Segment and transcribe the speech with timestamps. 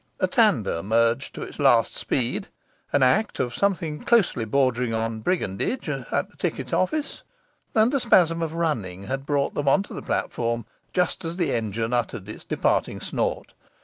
[0.19, 2.47] A tandem urged to its last speed,
[2.91, 7.21] an act of something closely bordering on brigandage at the ticket office,
[7.75, 11.93] and a spasm of running, had brought them on the platform just as the engine
[11.93, 13.53] uttered its departing snort.